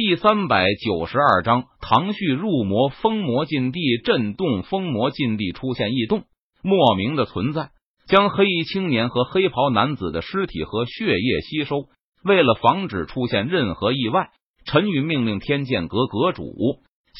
[0.00, 6.22] 第三百九十二章，唐旭入魔，封魔禁地震动，封魔禁地出现异动，
[6.62, 7.70] 莫名的存在
[8.06, 11.86] 将黑衣青年和黑袍男子的尸体和血液吸收。
[12.22, 14.28] 为了防止出现任何意外，
[14.64, 16.44] 陈宇命令天剑阁阁主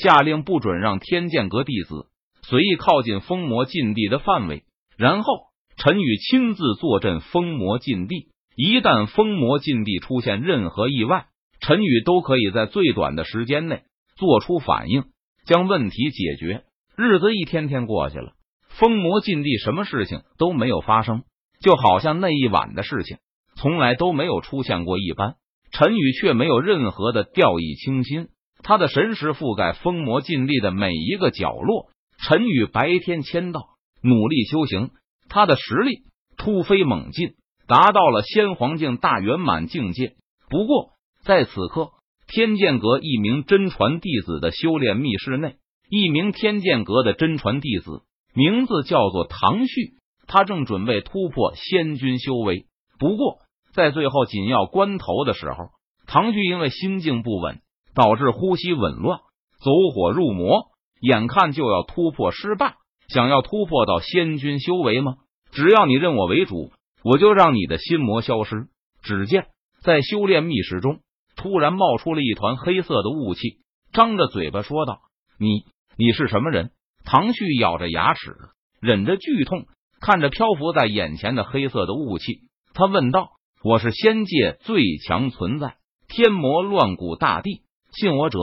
[0.01, 2.07] 下令不准让天剑阁弟子
[2.43, 4.63] 随意靠近封魔禁地的范围。
[4.97, 5.33] 然后，
[5.79, 11.27] 陈宇亲自坐镇封魔禁地，一旦封魔禁地出现任何意外。
[11.69, 13.83] 陈宇都可以在最短的时间内
[14.17, 15.05] 做出反应，
[15.45, 16.63] 将问题解决。
[16.97, 18.33] 日子一天天过去了，
[18.71, 21.25] 封魔禁地什么事情都没有发生，
[21.61, 23.19] 就好像那一晚的事情
[23.55, 25.35] 从来都没有出现过一般。
[25.71, 28.29] 陈宇却没有任何的掉以轻心，
[28.63, 31.91] 他的神识覆盖封魔禁地的每一个角落。
[32.17, 33.61] 陈宇白天签到，
[34.03, 34.89] 努力修行，
[35.29, 36.05] 他的实力
[36.39, 37.35] 突飞猛进，
[37.67, 40.15] 达到了仙皇境大圆满境界。
[40.49, 40.93] 不过，
[41.29, 41.91] 在此刻，
[42.27, 45.57] 天剑阁一名真传弟子的修炼密室内，
[45.91, 48.01] 一名天剑阁的真传弟子，
[48.35, 52.65] 名字叫做唐旭，他正准备突破仙君修为。
[52.99, 53.41] 不过，
[53.75, 55.67] 在最后紧要关头的时候，
[56.07, 57.61] 唐旭因为心境不稳，
[57.95, 59.19] 导致呼吸紊乱，
[59.63, 60.69] 走火入魔，
[61.03, 62.77] 眼看就要突破失败。
[63.09, 65.17] 想要突破到仙君修为吗？
[65.53, 66.73] 只要你认我为主，
[67.05, 68.69] 我就让你的心魔消失。
[69.03, 69.49] 只见
[69.83, 71.01] 在修炼密室中。
[71.39, 73.61] 突然冒出了一团黑色的雾气，
[73.93, 74.99] 张着嘴巴说道
[75.39, 75.65] ：“你
[75.97, 76.73] 你是什么人？”
[77.07, 78.37] 唐旭咬着牙齿，
[78.81, 79.67] 忍着剧痛，
[80.01, 82.41] 看着漂浮在眼前的黑色的雾气，
[82.75, 83.31] 他问道
[83.65, 85.77] ：“我是仙界最强存在，
[86.09, 88.39] 天魔乱古大帝，信我者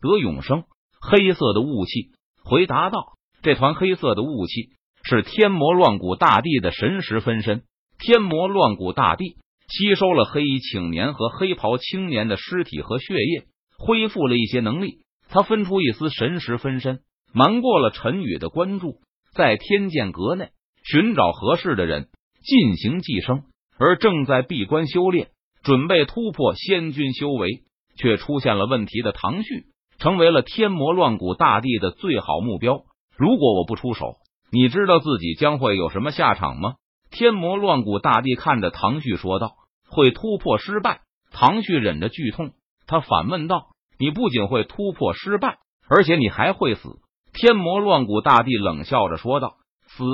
[0.00, 0.64] 得永生。”
[1.00, 2.10] 黑色的雾气
[2.42, 4.70] 回答道：“这团黑色的雾气
[5.04, 7.62] 是天魔乱古大帝的神识分身，
[7.98, 9.36] 天魔乱古大帝。”
[9.68, 13.44] 吸收了黑衣青年和黑袍青年的尸体和血液，
[13.78, 15.00] 恢复了一些能力。
[15.28, 17.00] 他分出一丝神识分身，
[17.34, 19.00] 瞒过了陈宇的关注，
[19.34, 20.48] 在天剑阁内
[20.84, 22.08] 寻找合适的人
[22.42, 23.42] 进行寄生。
[23.78, 25.28] 而正在闭关修炼，
[25.62, 27.62] 准备突破仙君修为，
[27.96, 29.66] 却出现了问题的唐旭，
[29.98, 32.84] 成为了天魔乱古大帝的最好目标。
[33.16, 34.16] 如果我不出手，
[34.50, 36.76] 你知道自己将会有什么下场吗？
[37.10, 39.56] 天魔乱古大帝看着唐旭说道
[39.88, 42.52] ：“会突破失败。”唐旭忍着剧痛，
[42.86, 45.58] 他反问道：“你不仅会突破失败，
[45.88, 46.88] 而且你还会死？”
[47.34, 50.04] 天魔乱古大帝冷笑着说道：“死，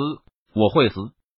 [0.53, 0.95] 我会死，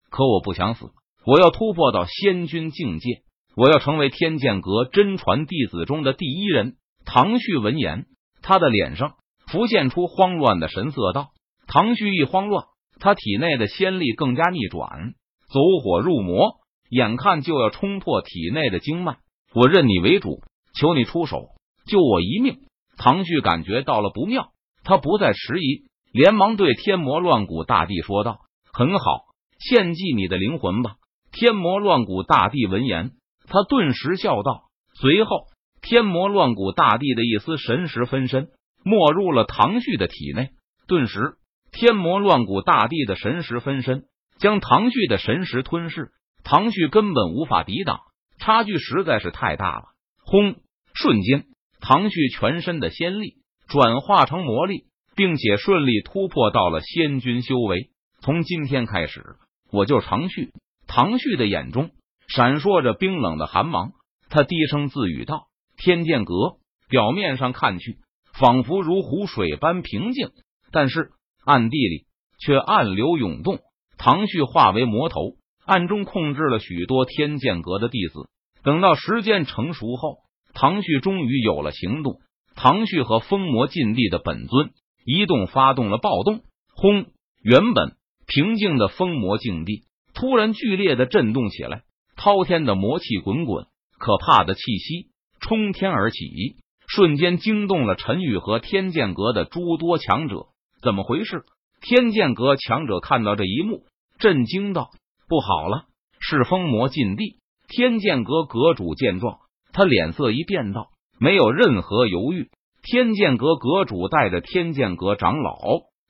[0.09, 0.91] 可我不想死。
[1.25, 3.21] 我要突破到仙君境界，
[3.55, 6.75] 我要成为天剑阁真传弟子中的第一人。”
[7.05, 8.05] 唐旭闻言，
[8.41, 9.15] 他的脸上
[9.47, 11.29] 浮现出慌乱的神色，道
[11.67, 12.65] ：“唐旭一慌乱，
[12.99, 15.13] 他体内的仙力更加逆转。”
[15.51, 16.57] 走火入魔，
[16.89, 19.17] 眼看就要冲破体内的经脉，
[19.53, 20.41] 我认你为主，
[20.79, 21.49] 求你出手
[21.85, 22.59] 救我一命。
[22.97, 24.49] 唐旭感觉到了不妙，
[24.83, 28.39] 他不再迟疑，连忙对天魔乱古大帝说道
[28.73, 29.25] ：“很好，
[29.59, 30.95] 献祭你的灵魂吧。”
[31.31, 33.11] 天魔乱古大帝闻言，
[33.47, 34.63] 他顿时笑道。
[34.99, 35.45] 随后，
[35.81, 38.49] 天魔乱古大帝的一丝神识分身
[38.83, 40.49] 没入了唐旭的体内，
[40.87, 41.35] 顿时，
[41.71, 44.05] 天魔乱古大帝的神识分身。
[44.39, 46.11] 将唐旭的神识吞噬，
[46.43, 47.99] 唐旭根本无法抵挡，
[48.39, 49.85] 差距实在是太大了。
[50.23, 50.55] 轰！
[50.93, 51.45] 瞬间，
[51.79, 53.35] 唐旭全身的仙力
[53.67, 57.91] 转化成魔力，并且顺利突破到了仙君修为。
[58.19, 59.23] 从今天开始，
[59.71, 60.51] 我就是唐旭。
[60.87, 61.91] 唐旭的眼中
[62.27, 63.91] 闪烁着冰冷的寒芒，
[64.29, 66.57] 他低声自语道：“天剑阁
[66.89, 67.97] 表面上看去
[68.33, 70.29] 仿佛如湖水般平静，
[70.71, 71.11] 但是
[71.45, 72.05] 暗地里
[72.39, 73.59] 却暗流涌动。”
[73.97, 75.35] 唐旭化为魔头，
[75.65, 78.29] 暗中控制了许多天剑阁的弟子。
[78.63, 80.19] 等到时间成熟后，
[80.53, 82.19] 唐旭终于有了行动。
[82.55, 84.71] 唐旭和封魔禁地的本尊
[85.05, 86.41] 一动，发动了暴动。
[86.73, 87.05] 轰！
[87.43, 91.83] 原本平静的封魔境地突然剧烈的震动起来，
[92.15, 93.67] 滔天的魔气滚滚，
[93.99, 96.55] 可怕的气息冲天而起，
[96.87, 100.47] 瞬间惊动了陈宇和天剑阁的诸多强者。
[100.81, 101.43] 怎么回事？
[101.81, 103.83] 天剑阁强者看到这一幕，
[104.19, 104.89] 震惊道
[105.29, 105.85] ：“不好了，
[106.19, 107.37] 是封魔禁地！”
[107.69, 109.39] 天剑阁阁主见状，
[109.73, 110.87] 他脸色一变，道
[111.19, 112.49] ：“没有任何犹豫。”
[112.81, 115.57] 天剑阁阁主带着天剑阁长老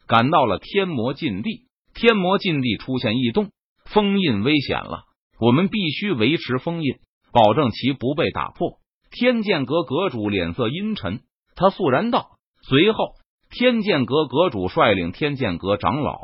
[0.08, 1.68] 赶到了天魔禁地。
[1.94, 3.50] 天魔禁地出现异动，
[3.86, 5.06] 封印危险了，
[5.40, 7.00] 我们必须维持封印，
[7.32, 8.78] 保证其不被打破。
[9.10, 11.22] 天剑阁阁主脸色阴沉，
[11.56, 13.14] 他肃然道：“随后。”
[13.50, 16.20] 天剑阁阁主率领天剑阁长老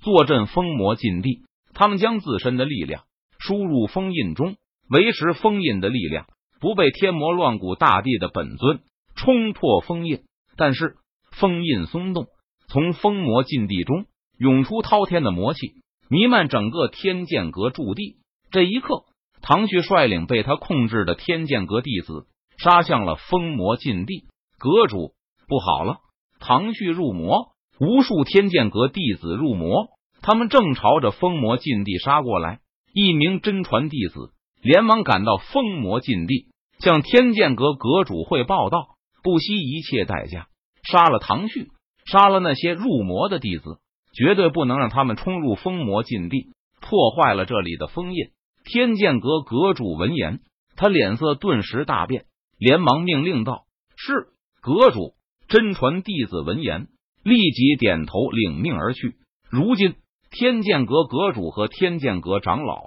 [0.00, 1.42] 坐镇封魔禁地，
[1.74, 3.04] 他们将自身的力量
[3.38, 4.56] 输入封印中，
[4.88, 6.26] 维持封印的力量
[6.60, 8.80] 不被天魔乱古大帝的本尊
[9.16, 10.22] 冲破封印。
[10.56, 10.96] 但是
[11.32, 12.26] 封印松动，
[12.68, 14.06] 从封魔禁地中
[14.38, 15.74] 涌出滔天的魔气，
[16.08, 18.16] 弥漫整个天剑阁驻地。
[18.50, 19.04] 这一刻，
[19.42, 22.26] 唐旭率领被他控制的天剑阁弟子
[22.58, 24.24] 杀向了封魔禁地。
[24.58, 25.12] 阁主，
[25.48, 25.98] 不好了！
[26.40, 29.90] 唐旭入魔，无数天剑阁弟子入魔，
[30.22, 32.58] 他们正朝着封魔禁地杀过来。
[32.92, 36.46] 一名真传弟子连忙赶到封魔禁地，
[36.80, 40.48] 向天剑阁阁主汇报道：“不惜一切代价
[40.82, 41.68] 杀了唐旭，
[42.04, 43.78] 杀了那些入魔的弟子，
[44.12, 46.48] 绝对不能让他们冲入封魔禁地，
[46.80, 48.30] 破坏了这里的封印。”
[48.64, 50.40] 天剑阁阁主闻言，
[50.74, 52.24] 他脸色顿时大变，
[52.58, 53.64] 连忙命令道
[53.94, 54.28] ：“是
[54.60, 55.14] 阁主。”
[55.50, 56.86] 真传弟子闻言，
[57.24, 59.16] 立即点头领命而去。
[59.50, 59.96] 如今。
[60.32, 62.84] 天剑阁阁主和天剑阁长老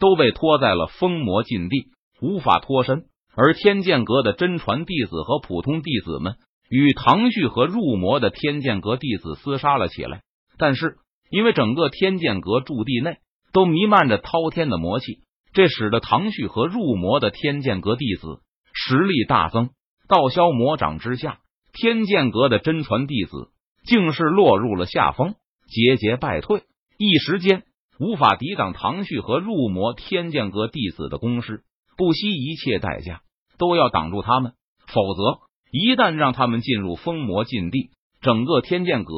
[0.00, 1.88] 都被拖在了封魔禁地，
[2.22, 3.04] 无法脱身。
[3.36, 6.36] 而天剑阁的真传弟子和普通弟子们
[6.70, 10.22] 与唐旭和入魔的天剑阁弟子厮杀了起来。
[10.56, 10.96] 但是，
[11.30, 13.18] 因为整个天剑阁驻地内
[13.52, 15.18] 都弥漫着滔天的魔气，
[15.52, 18.40] 这使得唐旭和入魔的天剑阁弟子
[18.72, 19.68] 实力大增。
[20.08, 21.40] 道消魔掌之下，
[21.72, 23.50] 天剑阁的真传弟子
[23.84, 25.34] 竟是落入了下风，
[25.66, 26.62] 节节败退。
[26.98, 27.62] 一时间
[28.00, 31.62] 无法抵挡唐旭和入魔天剑阁弟子的攻势，
[31.96, 33.20] 不惜一切代价
[33.58, 34.52] 都要挡住他们，
[34.86, 39.12] 否则一旦让他们进入封魔禁地，整个天剑阁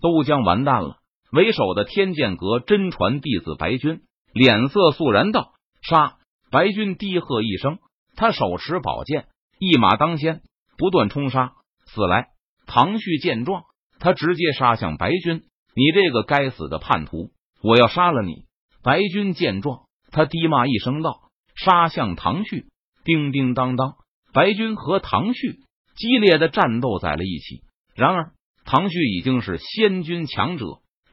[0.00, 0.96] 都将完蛋了。
[1.30, 4.00] 为首的天剑阁真传弟子白军
[4.32, 5.52] 脸色肃然道
[5.86, 6.16] ：“杀！”
[6.50, 7.78] 白军低喝一声，
[8.16, 9.26] 他手持宝剑，
[9.58, 10.40] 一马当先，
[10.78, 11.52] 不断冲杀。
[11.88, 12.28] 死来！
[12.66, 13.64] 唐旭见状，
[13.98, 15.42] 他直接杀向白军。
[15.74, 17.30] 你这个该死的叛徒！
[17.62, 18.44] 我要杀了你！
[18.82, 22.66] 白军见状，他低骂一声道：“杀向唐旭！”
[23.04, 23.94] 叮叮当当，
[24.32, 25.60] 白军和唐旭
[25.96, 27.62] 激烈的战斗在了一起。
[27.94, 28.32] 然而，
[28.64, 30.64] 唐旭已经是仙军强者，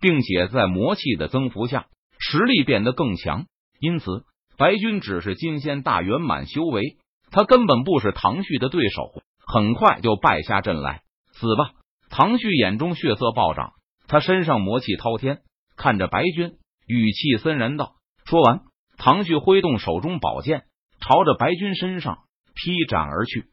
[0.01, 1.87] 并且在魔气的增幅下，
[2.19, 3.45] 实力变得更强。
[3.79, 4.25] 因此，
[4.57, 6.97] 白军只是金仙大圆满修为，
[7.31, 11.01] 他根本不是唐旭的对手，很快就败下阵来。
[11.33, 11.71] 死吧！
[12.09, 13.73] 唐旭眼中血色暴涨。
[14.07, 15.41] 他身上魔气滔天，
[15.75, 16.57] 看着白军，
[16.87, 17.95] 语气森然道
[18.25, 18.61] ：“说完，
[18.97, 20.65] 唐旭挥动手中宝剑，
[21.01, 22.19] 朝着白军身上
[22.53, 23.49] 劈斩而去。”